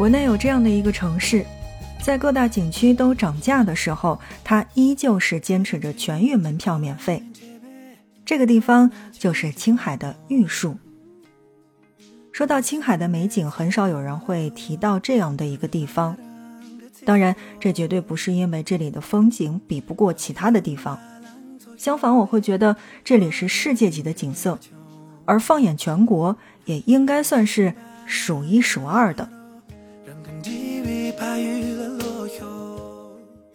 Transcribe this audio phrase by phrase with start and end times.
[0.00, 1.44] 国内有这样的一个城市，
[2.00, 7.22] 在各大景区都涨价的时候，它依旧是坚持着全域门票免费。
[8.24, 10.74] 这个地方就是青海的玉树。
[12.32, 16.16] 说到青海的美景，很少有人会提到这样的一个地方。
[17.04, 20.98] 当然，这绝对不是因为这里的风景比不过其他的地方。
[21.76, 22.74] 相反，我会觉得
[23.04, 24.58] 这里是世界级的景色，
[25.26, 27.74] 而放眼全国，也应该算是
[28.06, 29.28] 数一数二的。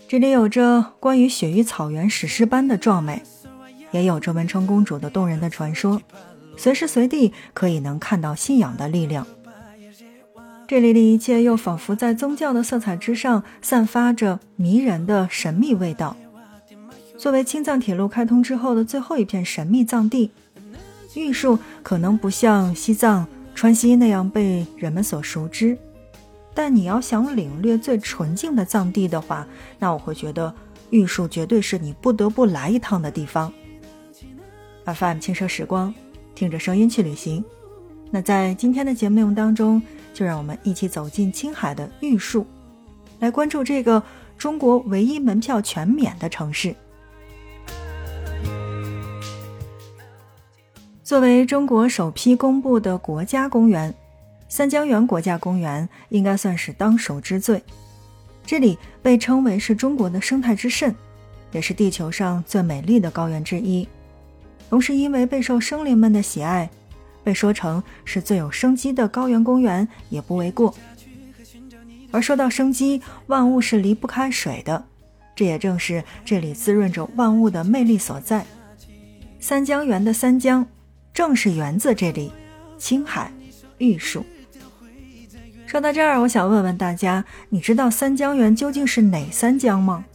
[0.08, 3.24] 这里有着关于雪域草原史诗般的壮美，
[3.92, 6.00] 也有着文成公主的动人的传说，
[6.56, 9.26] 随时随地可以能看到信仰的力量。
[10.68, 16.16] 这里的一切又仿佛在宗教的色彩之上，散发着迷人的神秘味道。
[17.18, 20.32] 作为青藏铁路开通之后的最后一片神秘藏地，
[21.16, 25.78] 玉树可能不像西藏、川西那样被人们所熟知，
[26.56, 29.46] 但你要想领略最纯净的藏地的话，
[29.78, 30.52] 那我会觉得
[30.90, 33.54] 玉树绝对是你不得不来一趟的地方。
[34.86, 35.94] FM 轻奢时光，
[36.34, 37.44] 听着声音去旅行。
[38.10, 39.82] 那在今天的节目内容当中，
[40.14, 42.46] 就让我们一起走进青海的玉树，
[43.20, 44.02] 来关注这个
[44.38, 46.74] 中国唯一门票全免的城市。
[51.04, 53.94] 作为中国首批公布的国家公园，
[54.56, 57.62] 三江源国家公园应该算是当属之最。
[58.46, 60.96] 这里被称为是中国的生态之肾，
[61.52, 63.86] 也是地球上最美丽的高原之一。
[64.70, 66.70] 同时，因为备受生灵们的喜爱，
[67.22, 70.74] 被说成是最有生机的高原公园也不为过。
[72.12, 74.82] 而说到生机，万物是离不开水的，
[75.36, 78.46] 这也正是这里滋润着万物的魅力所在。
[79.42, 80.66] 三江源的三江。
[81.14, 82.32] 正是源自这里，
[82.78, 83.30] 青海
[83.80, 84.26] 玉树。
[85.76, 90.06] 说到这儿，我想问问大家，你知道三江源究竟是哪三江吗？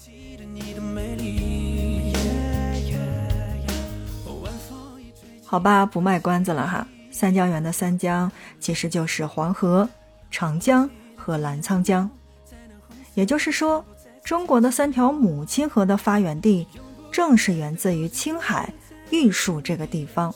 [5.44, 6.88] 好吧，不卖关子了哈。
[7.10, 9.86] 三江源的三江其实就是黄河、
[10.30, 12.08] 长江和澜沧江。
[13.12, 13.84] 也就是说，
[14.24, 16.66] 中国的三条母亲河的发源地，
[17.12, 18.72] 正是源自于青海
[19.10, 20.34] 玉树这个地方。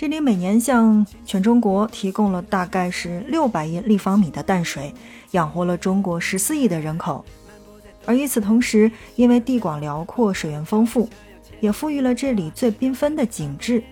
[0.00, 4.94] 这里每年向全中国提供了大概是六百亿立方米的淡水，
[5.32, 7.22] 养活了中国十四亿的人口。
[8.06, 11.06] 而与此同时，因为地广辽阔、水源丰富，
[11.60, 13.82] 也赋予了这里最缤纷的景致。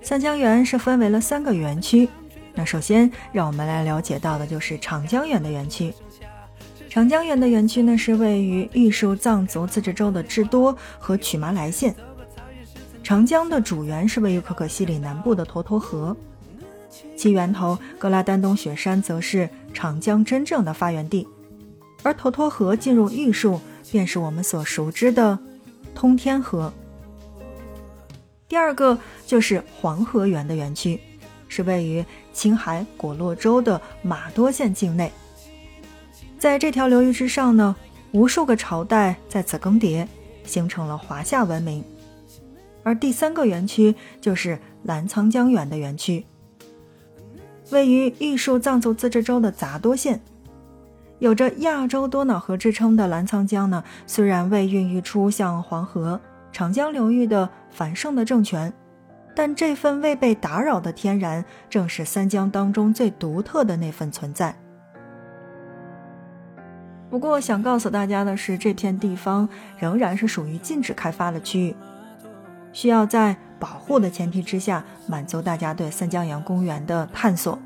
[0.00, 2.08] 三江源是分为了三个园区，
[2.54, 5.92] 那首先让我们来了解到的就是长江源的园区。
[6.88, 11.94] 长江源的园区呢，是位于玉树藏族自治州的智多和曲麻莱县。
[13.02, 16.16] 长江的主源是位于可可西里南部的沱沱河，
[17.16, 21.26] 其源头格拉丹东雪山则是长江真正的发源地，
[22.02, 25.38] 而沱沱河进入玉树，便是我们所熟知的
[25.94, 26.72] 通天河。
[28.48, 28.96] 第二个
[29.26, 31.00] 就是黄河源的园区，
[31.48, 35.10] 是位于青海果洛州的玛多县境内，
[36.38, 37.74] 在这条流域之上呢，
[38.12, 40.06] 无数个朝代在此更迭，
[40.44, 41.84] 形成了华夏文明。
[42.82, 46.24] 而第三个园区就是澜沧江源的园区，
[47.70, 50.20] 位于玉树藏族自治州的杂多县，
[51.18, 56.20] 有着亚洲多瑙河之称的澜沧江呢，虽然未孕育出像黄河、
[56.50, 58.72] 长江流域的繁盛的政权，
[59.34, 64.56] 但这份未被打扰的天然，正是三江当中最独特的那份存在。
[67.08, 71.76] 不过，想告诉大家的是，这片地方仍然是属于禁止开发的区域。
[72.72, 77.58] 需要在保护的前提之下，满足大家对三江源公园的探索。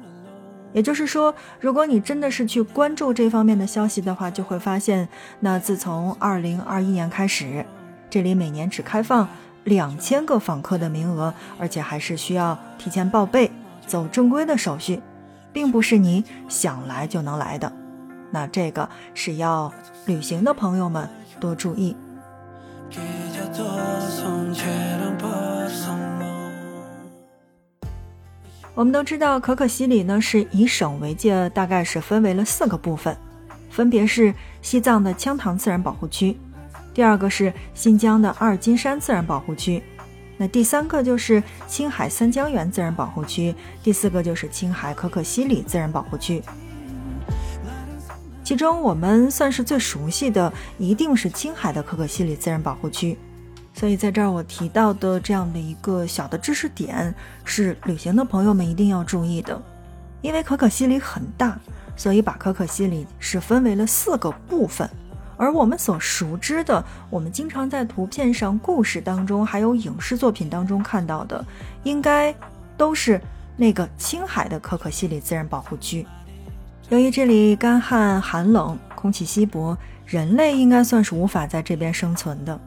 [0.73, 5.09] 也就是说，如果你真的是去关注这方面的消息的话，就会发现，
[5.41, 7.65] 那自从二零二一年开始，
[8.11, 9.27] 这里每年只开放
[9.65, 13.51] 两千个访客的名额，而且还是需要提前报备，
[13.87, 15.01] 走正规的手续，
[15.51, 17.73] 并不是你想来就能来的。
[18.31, 19.73] 那这个是要
[20.05, 21.09] 旅行的朋友们
[21.41, 21.97] 多注意。
[28.77, 33.17] 我们都知道，可可西里呢是以省为界，大概是分为了四个部分，
[33.71, 36.37] 分别是西藏的羌塘自然保护区，
[36.93, 39.83] 第二个是新疆的阿尔金山自然保护区，
[40.37, 46.43] 那第三个就是青海三江源自然保护区，第四个就是青海可可西里自然保护区。
[48.45, 53.17] 其中我们算是最熟悉的，一定是青海的可可西里自然保护区。
[53.79, 57.15] 所以在这儿我提到的这样的一个小的知识点，
[57.45, 59.61] 是旅行的朋友们一定要注意的。
[60.23, 61.61] 因为可可西里很大，
[61.95, 64.89] 所以把可可西里是分为了四个部分。
[65.37, 71.45] 而我们所熟知的，我们经常在图片上、故事当中，还有影视作品当中看到的，
[71.83, 72.35] 应该
[72.79, 73.21] 都是
[73.59, 76.07] 那个青海的可可西里自然保护区。
[76.89, 79.77] 由于这里干旱寒冷，空气稀薄，
[80.07, 82.59] 人类应该算是无法在这边生存的。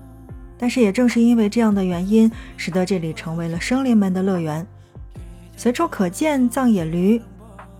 [0.59, 4.67] 但是也正是因为这样的原因，使得这里成为了生灵们的乐园。
[5.55, 7.19] 随处可见藏野驴、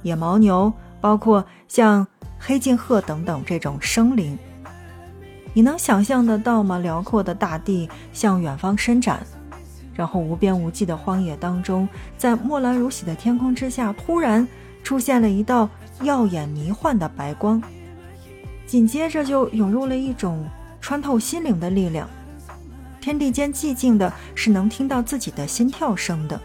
[0.01, 0.71] 野牦牛，
[1.01, 2.07] 包括像
[2.39, 4.37] 黑颈鹤等等这种生灵。
[5.53, 6.77] 你能想象得到吗？
[6.77, 9.19] 辽阔的大地向远方伸展，
[9.93, 11.87] 然后无边无际的荒野当中，
[12.17, 14.47] 在墨蓝如洗的天空之下，突然
[14.83, 15.69] 出现了一道
[16.03, 17.61] 耀眼迷幻的白光，
[18.65, 20.45] 紧接着就涌入了一种
[20.79, 22.07] 穿透心灵的力量。
[23.09, 26.39] 天地间寂静的，是能听到自己的心跳声的。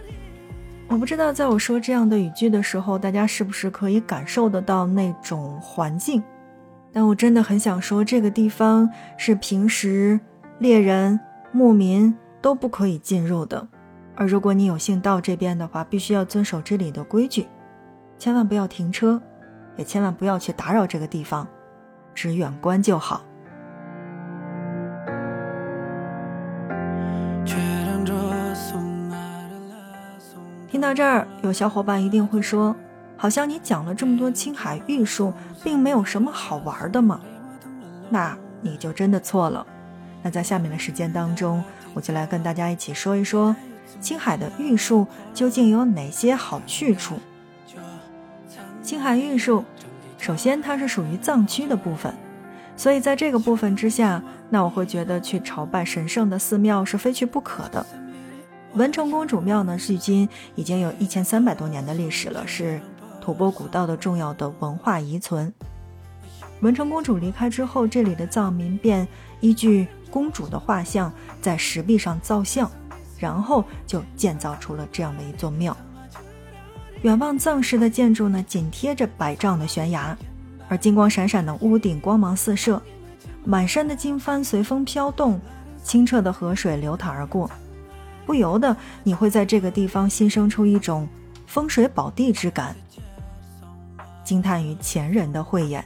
[0.88, 6.22] 我不知道，在我说这样的语句的时候，大家是不是可以感受得到那种环境？
[6.90, 8.88] 但我真的很想说，这个地方
[9.18, 10.18] 是平时
[10.58, 11.20] 猎人、
[11.52, 13.68] 牧民都不可以进入的。
[14.14, 17.46] 而如果你有幸到这边的话，必须要遵守这里的规矩，
[18.18, 19.20] 千万不要停车，
[19.76, 21.46] 也千万不要去打扰这个地方，
[22.14, 23.22] 只远观就好。
[30.74, 32.74] 听到这儿，有小伙伴一定会说。
[33.16, 35.32] 好像你讲了这么多青海玉树，
[35.62, 37.20] 并没有什么好玩的吗？
[38.10, 39.64] 那你就真的错了。
[40.20, 41.62] 那在下面的时间当中，
[41.94, 43.54] 我就来跟大家一起说一说
[44.00, 47.20] 青海的玉树究竟有哪些好去处。
[48.82, 49.64] 青海玉树，
[50.18, 52.12] 首先它是属于藏区的部分，
[52.76, 57.86] 所以在这个部分之下，那我会觉得去朝拜神圣的寺庙是非去不可的。
[58.74, 62.80] 文成公主庙呢，距今已经有一千三百多年的历史了，是。
[63.20, 65.50] 吐蕃古道的重要的文化遗存。
[66.60, 69.08] 文成公主离开之后，这里的藏民便
[69.40, 71.10] 依据公主的画像
[71.40, 72.70] 在石壁上造像，
[73.18, 75.74] 然后就建造出了这样的一座庙。
[77.00, 80.14] 远望藏式的建筑呢，紧贴着百丈的悬崖，
[80.68, 82.82] 而金光闪闪的屋顶光芒四射，
[83.42, 85.40] 满山的经幡随风飘动，
[85.82, 87.50] 清澈的河水流淌而过，
[88.26, 91.08] 不由得你会在这个地方心生出一种
[91.46, 92.74] 风水宝地之感。
[94.24, 95.84] 惊叹于前人的慧眼，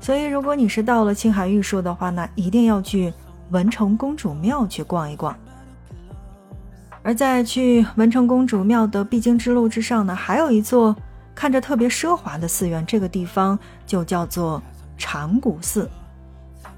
[0.00, 3.12] 所以如果你是到了青海玉树的话，那一定要去
[3.50, 5.36] 文成公主庙去逛一逛。
[7.02, 10.96] 而在去文成公主庙的必经之路之上呢，还有一座
[11.34, 14.62] 看着特别奢华的寺院，这个地方就叫做
[14.96, 15.86] 禅古寺。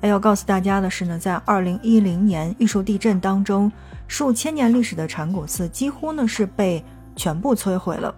[0.02, 3.70] 哎，要告诉大家的是呢，在二零一零年玉树地震当中，
[4.06, 6.84] 数千年历史的禅古寺几乎呢是被
[7.16, 8.14] 全部摧毁了。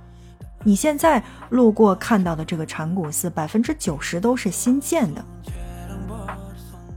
[0.64, 5.24] 你现在路过看到的这个禅古寺，百分之九十都是新建的。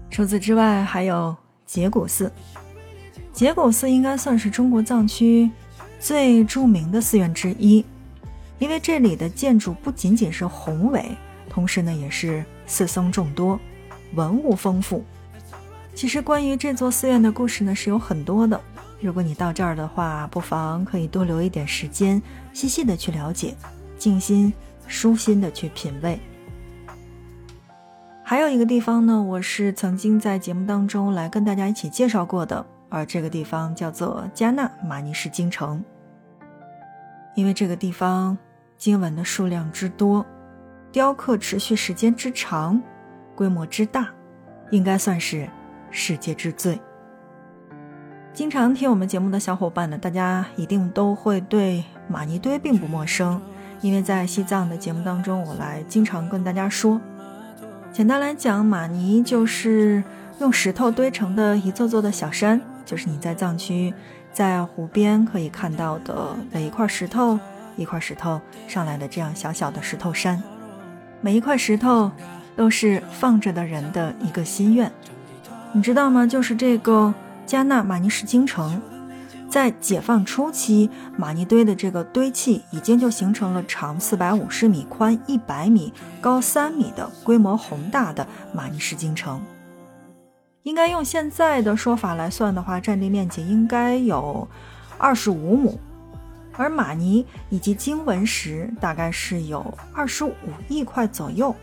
[0.10, 1.36] 除此之外，还有
[1.66, 2.32] 结古寺。
[3.32, 5.50] 结古寺应该算是中国藏区
[6.00, 7.86] 最著名的寺院之一，
[8.58, 11.06] 因为这里的建筑不仅仅是宏伟，
[11.48, 13.58] 同时呢也是寺僧众多，
[14.14, 15.04] 文物丰富。
[15.94, 18.60] 其实关于这座寺院的故事呢是有很多的。
[19.02, 22.22] 如果你到这儿的话，不妨可以多留一点时间，
[22.54, 23.56] 细细的去了解，
[23.98, 24.54] 静心
[24.88, 26.20] 舒心的去品味。
[28.24, 35.84] 还有一个地方呢，我是曾经在节目当中来跟大家一起介绍过的，而这个地方叫做加纳玛尼什京城。
[37.36, 38.38] 因为这个地方
[38.78, 40.26] 经文的数量之多，
[40.92, 42.82] 雕刻持续时间之长，
[43.36, 44.10] 规模之大，
[44.70, 45.48] 应该算是
[45.90, 46.80] 世界之最。
[48.34, 53.42] 经常听我们节目的小伙伴呢，大家一定都会对玛尼堆并不陌生，
[53.82, 57.00] 因为在西藏的节目当中，我来经常跟大家说。
[57.92, 60.02] 简单来讲，玛尼就是
[60.40, 63.94] 用石头堆成的一座座的小山，就是你在藏区
[64.32, 67.38] 在湖边可以看到的每一块石头
[67.76, 70.42] 一块石头上来的这样小小的石头山，
[71.20, 72.10] 每一块石头
[72.62, 74.92] 都是放着的人的一个心愿，
[75.74, 76.28] 你知道吗？
[76.28, 77.12] 就是这个。
[77.44, 78.80] 加纳玛尼什京城，
[79.50, 85.92] 在解放初期，马尼堆的这个堆砌已经就形成了长四百五十米、宽一百米、
[86.22, 89.42] 高三米的规模宏大的玛尼什京城。
[90.62, 94.48] 应该用现在的说法来算的话，占地面积应该有
[95.00, 95.80] 二十五亩，
[96.56, 100.34] 而玛尼以及经文石大概是有二十五
[100.70, 101.54] 亿块左右。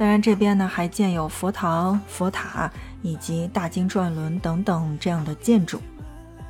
[0.00, 2.72] 当然，这边呢还建有佛堂、佛塔。
[3.02, 5.80] 以及大经转轮等等这样的建筑，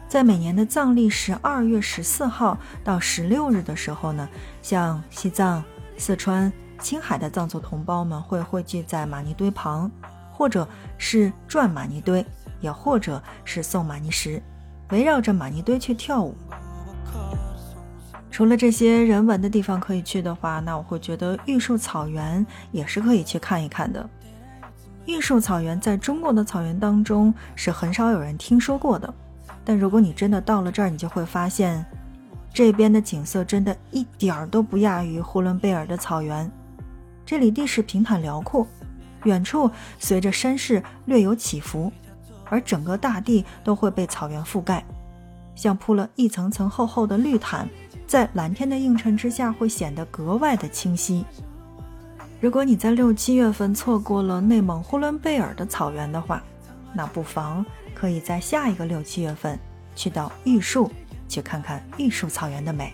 [0.08, 4.28] 在每年的藏历十二月十四号到十六日的时候呢，
[4.60, 5.62] 像西藏、
[5.96, 9.88] 四川、青海的藏族同胞们会汇聚在玛尼堆旁，
[10.32, 10.66] 或者
[10.98, 12.26] 是转玛尼堆，
[12.60, 14.42] 也或者是送玛尼石，
[14.90, 16.34] 围绕着玛尼堆去跳舞。
[18.30, 24.08] 除了这些人文的地方可以去的话，那我会觉得玉树草原也是可以去看一看的。
[25.06, 29.12] 玉树草原在中国的草原当中是很少有人听说过的，
[29.64, 31.84] 但如果你真的到了这儿，你就会发现，
[32.54, 36.50] 这边的景色真的一点儿都不亚于呼伦贝尔的草原。
[37.26, 38.66] 这里地势平坦辽阔，
[39.24, 39.68] 远处
[39.98, 41.92] 随着山势略有起伏，
[42.44, 44.84] 而整个大地都会被草原覆盖，
[45.56, 47.68] 像铺了一层层厚厚的绿毯。
[48.10, 51.24] 在蓝天的映衬之下，会显得格外的清晰。
[52.40, 56.42] 如果你在六七月份错过了内蒙呼伦贝尔的草原的话，
[56.92, 57.64] 那不妨
[57.94, 59.56] 可以在下一个六七月份
[59.94, 60.90] 去到玉树，
[61.28, 62.92] 去看看玉树草原的美。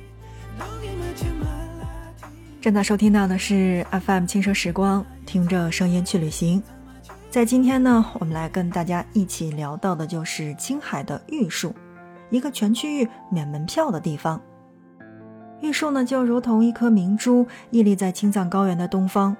[2.61, 6.63] 正在收听到的是 FM 轻奢时光，听着声音去旅行。
[7.31, 11.75] 在今天呢，我们来跟大家一起聊到的就是青海的玉树，
[12.29, 14.39] 一个全区域免门票的地方。
[15.61, 19.37] 玉树呢，就如同一颗明珠，屹立在青藏高原的东方，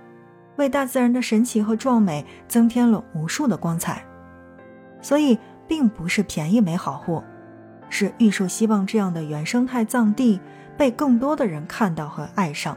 [0.57, 4.03] 为大自然的神奇和壮美增添了无数的光彩。
[5.03, 7.23] 所以，并不是便宜没好货，
[7.91, 10.41] 是玉树希望这样的原生态藏地
[10.77, 12.77] 被更多的人看到和爱上。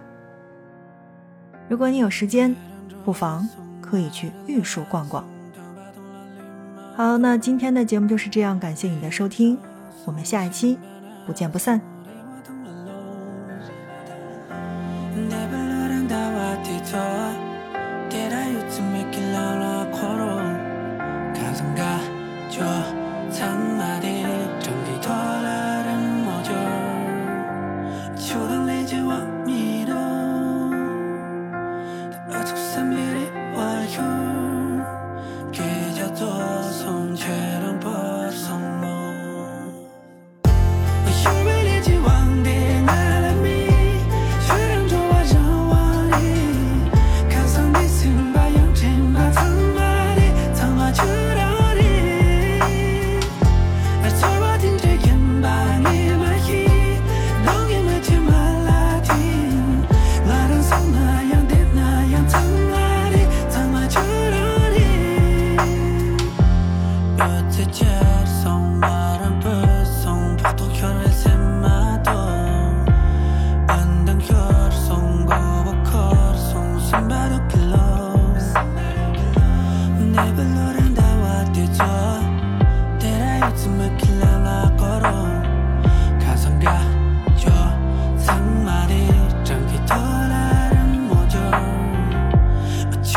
[1.70, 2.56] 如果你有时间，
[3.06, 3.48] 不妨
[3.82, 5.24] 可以去玉树逛逛。
[6.96, 9.58] 好，那今天的节目就是这样，感谢你的收听，
[10.06, 10.78] 我们下一期
[11.26, 11.99] 不见不散。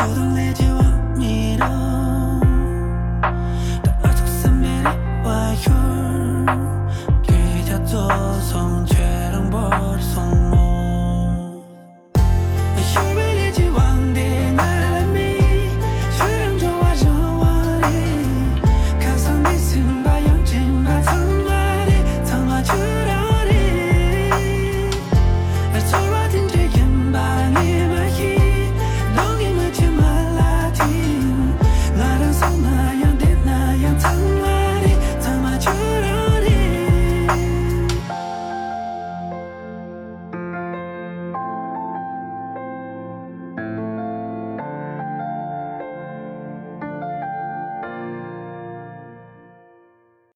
[0.03, 0.82] I don't that you